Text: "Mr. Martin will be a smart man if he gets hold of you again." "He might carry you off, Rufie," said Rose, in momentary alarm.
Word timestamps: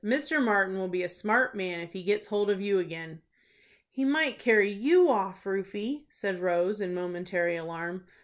"Mr. 0.03 0.43
Martin 0.43 0.79
will 0.79 0.87
be 0.87 1.03
a 1.03 1.09
smart 1.09 1.53
man 1.53 1.79
if 1.79 1.91
he 1.93 2.01
gets 2.01 2.25
hold 2.25 2.49
of 2.49 2.59
you 2.59 2.79
again." 2.79 3.21
"He 3.91 4.03
might 4.03 4.39
carry 4.39 4.71
you 4.71 5.07
off, 5.11 5.43
Rufie," 5.45 6.07
said 6.09 6.39
Rose, 6.39 6.81
in 6.81 6.95
momentary 6.95 7.55
alarm. 7.55 8.07